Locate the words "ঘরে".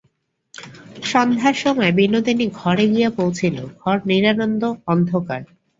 2.53-2.85